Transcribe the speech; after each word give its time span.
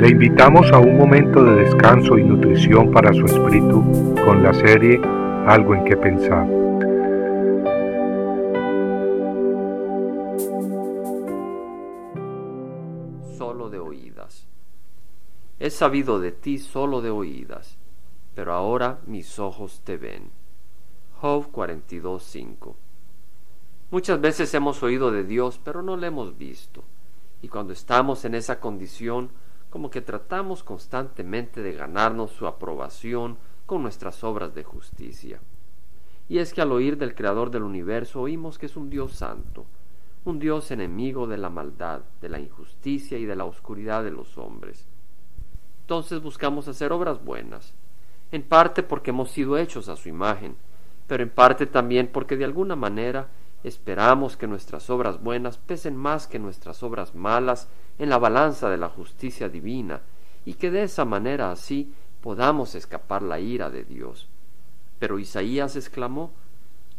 Le 0.00 0.08
invitamos 0.08 0.72
a 0.72 0.78
un 0.78 0.96
momento 0.96 1.44
de 1.44 1.56
descanso 1.56 2.16
y 2.16 2.24
nutrición 2.24 2.90
para 2.90 3.12
su 3.12 3.26
espíritu 3.26 4.14
con 4.24 4.42
la 4.42 4.54
serie 4.54 4.98
Algo 5.46 5.74
en 5.74 5.84
que 5.84 5.94
pensar. 5.94 6.46
Solo 13.36 13.68
de 13.68 13.78
oídas. 13.78 14.46
He 15.58 15.68
sabido 15.68 16.18
de 16.18 16.32
ti 16.32 16.56
solo 16.56 17.02
de 17.02 17.10
oídas, 17.10 17.76
pero 18.34 18.54
ahora 18.54 19.00
mis 19.04 19.38
ojos 19.38 19.82
te 19.84 19.98
ven. 19.98 20.30
Job 21.20 21.52
42.5 21.52 22.74
Muchas 23.90 24.18
veces 24.18 24.54
hemos 24.54 24.82
oído 24.82 25.12
de 25.12 25.24
Dios, 25.24 25.60
pero 25.62 25.82
no 25.82 25.98
le 25.98 26.06
hemos 26.06 26.38
visto. 26.38 26.84
Y 27.42 27.48
cuando 27.48 27.74
estamos 27.74 28.24
en 28.24 28.34
esa 28.34 28.60
condición, 28.60 29.28
como 29.70 29.90
que 29.90 30.00
tratamos 30.00 30.62
constantemente 30.62 31.62
de 31.62 31.72
ganarnos 31.72 32.32
su 32.32 32.46
aprobación 32.46 33.38
con 33.66 33.82
nuestras 33.82 34.22
obras 34.24 34.54
de 34.54 34.64
justicia. 34.64 35.40
Y 36.28 36.38
es 36.38 36.52
que 36.52 36.60
al 36.60 36.72
oír 36.72 36.98
del 36.98 37.14
Creador 37.14 37.50
del 37.50 37.62
universo 37.62 38.20
oímos 38.20 38.58
que 38.58 38.66
es 38.66 38.76
un 38.76 38.90
Dios 38.90 39.12
santo, 39.12 39.64
un 40.24 40.38
Dios 40.38 40.70
enemigo 40.70 41.26
de 41.26 41.38
la 41.38 41.50
maldad, 41.50 42.02
de 42.20 42.28
la 42.28 42.38
injusticia 42.38 43.18
y 43.18 43.24
de 43.24 43.36
la 43.36 43.44
oscuridad 43.44 44.04
de 44.04 44.10
los 44.10 44.36
hombres. 44.38 44.86
Entonces 45.82 46.20
buscamos 46.20 46.68
hacer 46.68 46.92
obras 46.92 47.24
buenas, 47.24 47.74
en 48.32 48.42
parte 48.42 48.82
porque 48.82 49.10
hemos 49.10 49.30
sido 49.30 49.56
hechos 49.56 49.88
a 49.88 49.96
su 49.96 50.08
imagen, 50.08 50.56
pero 51.06 51.22
en 51.22 51.30
parte 51.30 51.66
también 51.66 52.08
porque 52.12 52.36
de 52.36 52.44
alguna 52.44 52.76
manera 52.76 53.28
Esperamos 53.62 54.38
que 54.38 54.46
nuestras 54.46 54.88
obras 54.88 55.22
buenas 55.22 55.58
pesen 55.58 55.94
más 55.94 56.26
que 56.26 56.38
nuestras 56.38 56.82
obras 56.82 57.14
malas 57.14 57.68
en 58.00 58.08
la 58.08 58.18
balanza 58.18 58.70
de 58.70 58.78
la 58.78 58.88
justicia 58.88 59.50
divina, 59.50 60.00
y 60.46 60.54
que 60.54 60.70
de 60.70 60.84
esa 60.84 61.04
manera 61.04 61.52
así 61.52 61.92
podamos 62.22 62.74
escapar 62.74 63.20
la 63.20 63.38
ira 63.40 63.68
de 63.68 63.84
Dios. 63.84 64.26
Pero 64.98 65.18
Isaías 65.18 65.76
exclamó, 65.76 66.32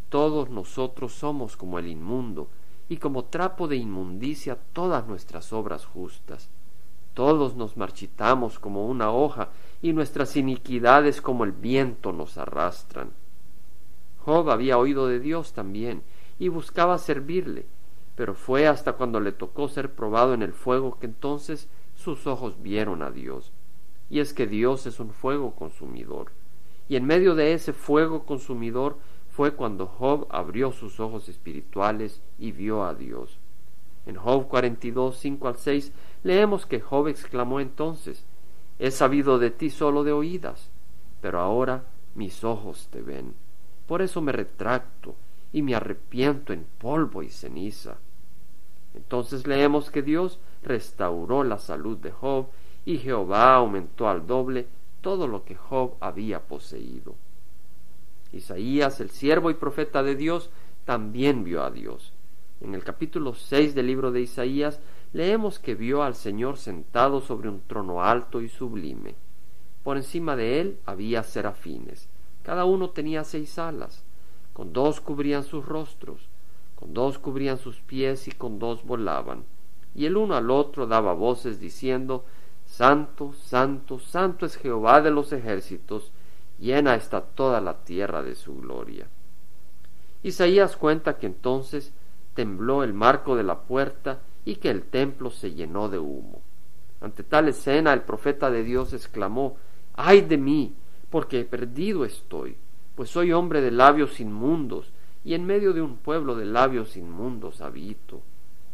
Todos 0.09 0.51
nosotros 0.51 1.11
somos 1.13 1.57
como 1.57 1.79
el 1.79 1.87
inmundo, 1.87 2.49
y 2.87 2.97
como 2.97 3.25
trapo 3.25 3.67
de 3.67 3.77
inmundicia 3.77 4.59
todas 4.73 5.07
nuestras 5.07 5.51
obras 5.53 5.85
justas. 5.85 6.49
Todos 7.15 7.55
nos 7.55 7.77
marchitamos 7.77 8.59
como 8.59 8.85
una 8.85 9.09
hoja, 9.09 9.49
y 9.81 9.93
nuestras 9.93 10.37
iniquidades 10.37 11.19
como 11.19 11.45
el 11.45 11.51
viento 11.51 12.13
nos 12.13 12.37
arrastran. 12.37 13.09
Job 14.19 14.51
había 14.51 14.77
oído 14.77 15.07
de 15.07 15.19
Dios 15.19 15.53
también, 15.53 16.03
y 16.37 16.49
buscaba 16.49 16.99
servirle, 16.99 17.65
pero 18.21 18.35
fue 18.35 18.67
hasta 18.67 18.93
cuando 18.93 19.19
le 19.19 19.31
tocó 19.31 19.67
ser 19.67 19.93
probado 19.93 20.35
en 20.35 20.43
el 20.43 20.53
fuego 20.53 20.99
que 20.99 21.07
entonces 21.07 21.67
sus 21.95 22.27
ojos 22.27 22.61
vieron 22.61 23.01
a 23.01 23.09
Dios. 23.09 23.51
Y 24.11 24.19
es 24.19 24.35
que 24.35 24.45
Dios 24.45 24.85
es 24.85 24.99
un 24.99 25.09
fuego 25.09 25.55
consumidor. 25.55 26.31
Y 26.87 26.97
en 26.97 27.05
medio 27.05 27.33
de 27.33 27.53
ese 27.53 27.73
fuego 27.73 28.23
consumidor 28.23 28.99
fue 29.31 29.55
cuando 29.55 29.87
Job 29.87 30.27
abrió 30.29 30.71
sus 30.71 30.99
ojos 30.99 31.29
espirituales 31.29 32.21
y 32.37 32.51
vio 32.51 32.83
a 32.83 32.93
Dios. 32.93 33.39
En 34.05 34.17
Job 34.17 34.47
42, 34.47 35.17
5 35.17 35.47
al 35.47 35.55
6 35.55 35.91
leemos 36.21 36.67
que 36.67 36.79
Job 36.79 37.07
exclamó 37.07 37.59
entonces, 37.59 38.23
He 38.77 38.91
sabido 38.91 39.39
de 39.39 39.49
ti 39.49 39.71
solo 39.71 40.03
de 40.03 40.11
oídas, 40.11 40.69
pero 41.21 41.39
ahora 41.39 41.85
mis 42.13 42.43
ojos 42.43 42.87
te 42.91 43.01
ven. 43.01 43.33
Por 43.87 44.03
eso 44.03 44.21
me 44.21 44.31
retracto 44.31 45.15
y 45.51 45.63
me 45.63 45.73
arrepiento 45.73 46.53
en 46.53 46.67
polvo 46.77 47.23
y 47.23 47.29
ceniza. 47.31 47.97
Entonces 48.93 49.47
leemos 49.47 49.89
que 49.89 50.01
Dios 50.01 50.39
restauró 50.63 51.43
la 51.43 51.57
salud 51.57 51.97
de 51.97 52.11
Job 52.11 52.47
y 52.85 52.97
Jehová 52.97 53.55
aumentó 53.55 54.09
al 54.09 54.27
doble 54.27 54.67
todo 55.01 55.27
lo 55.27 55.43
que 55.43 55.55
Job 55.55 55.95
había 55.99 56.41
poseído. 56.41 57.15
Isaías, 58.31 58.99
el 58.99 59.09
siervo 59.09 59.49
y 59.49 59.55
profeta 59.55 60.03
de 60.03 60.15
Dios, 60.15 60.49
también 60.85 61.43
vio 61.43 61.63
a 61.63 61.71
Dios. 61.71 62.13
En 62.59 62.75
el 62.75 62.83
capítulo 62.83 63.33
6 63.33 63.75
del 63.75 63.87
libro 63.87 64.11
de 64.11 64.21
Isaías 64.21 64.79
leemos 65.13 65.59
que 65.59 65.75
vio 65.75 66.03
al 66.03 66.15
Señor 66.15 66.57
sentado 66.57 67.21
sobre 67.21 67.49
un 67.49 67.61
trono 67.61 68.03
alto 68.03 68.41
y 68.41 68.49
sublime. 68.49 69.15
Por 69.83 69.97
encima 69.97 70.35
de 70.35 70.61
él 70.61 70.79
había 70.85 71.23
serafines. 71.23 72.07
Cada 72.43 72.65
uno 72.65 72.91
tenía 72.91 73.23
seis 73.23 73.57
alas 73.57 74.03
con 74.53 74.73
dos 74.73 75.01
cubrían 75.01 75.43
sus 75.43 75.65
rostros, 75.65 76.29
con 76.81 76.93
dos 76.93 77.19
cubrían 77.19 77.57
sus 77.57 77.79
pies 77.79 78.27
y 78.27 78.31
con 78.31 78.59
dos 78.59 78.83
volaban. 78.83 79.45
Y 79.95 80.07
el 80.07 80.17
uno 80.17 80.35
al 80.35 80.51
otro 80.51 80.87
daba 80.87 81.13
voces 81.13 81.61
diciendo, 81.61 82.25
Santo, 82.65 83.33
Santo, 83.33 83.99
Santo 83.99 84.45
es 84.45 84.57
Jehová 84.57 85.01
de 85.01 85.11
los 85.11 85.31
ejércitos, 85.31 86.11
llena 86.59 86.95
está 86.95 87.21
toda 87.21 87.61
la 87.61 87.83
tierra 87.83 88.21
de 88.21 88.35
su 88.35 88.57
gloria. 88.57 89.07
Isaías 90.23 90.75
cuenta 90.75 91.17
que 91.17 91.27
entonces 91.27 91.93
tembló 92.33 92.83
el 92.83 92.93
marco 92.93 93.35
de 93.35 93.43
la 93.43 93.61
puerta 93.61 94.19
y 94.43 94.55
que 94.55 94.71
el 94.71 94.81
templo 94.83 95.29
se 95.29 95.53
llenó 95.53 95.87
de 95.87 95.99
humo. 95.99 96.41
Ante 96.99 97.23
tal 97.23 97.47
escena 97.47 97.93
el 97.93 98.01
profeta 98.01 98.49
de 98.49 98.63
Dios 98.63 98.93
exclamó, 98.93 99.55
ay 99.93 100.21
de 100.21 100.37
mí, 100.37 100.73
porque 101.09 101.45
perdido 101.45 102.03
estoy 102.03 102.57
pues 102.95 103.09
soy 103.09 103.31
hombre 103.31 103.61
de 103.61 103.71
labios 103.71 104.19
inmundos, 104.19 104.91
y 105.23 105.33
en 105.33 105.45
medio 105.45 105.73
de 105.73 105.81
un 105.81 105.97
pueblo 105.97 106.35
de 106.35 106.45
labios 106.45 106.97
inmundos 106.97 107.61
habito, 107.61 108.21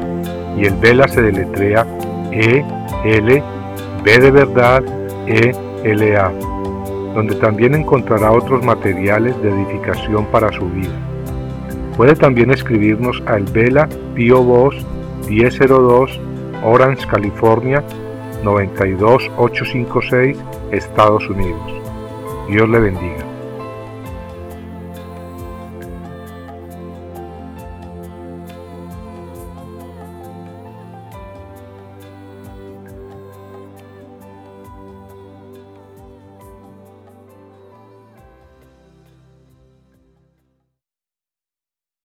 y 0.58 0.66
el 0.66 0.76
Vela 0.76 1.08
se 1.08 1.22
deletrea 1.22 1.86
E 2.32 2.66
L 3.06 3.44
B 4.04 4.20
de 4.20 4.32
verdad 4.32 4.84
E 5.28 5.54
L 5.84 6.18
A, 6.18 6.32
donde 7.14 7.36
también 7.36 7.76
encontrará 7.76 8.32
otros 8.32 8.64
materiales 8.64 9.40
de 9.42 9.50
edificación 9.50 10.26
para 10.26 10.52
su 10.52 10.68
vida. 10.70 10.94
Puede 11.96 12.16
también 12.16 12.52
escribirnos 12.52 13.22
al 13.26 13.44
Vela 13.44 13.88
Pio 14.16 14.44
Voz 14.44 14.76
1002 15.30 16.20
Orange, 16.64 17.08
California 17.08 17.84
92856, 18.44 20.38
Estados 20.72 21.30
Unidos. 21.30 21.62
Dios 22.50 22.70
le 22.70 22.80
bendiga. 22.80 23.27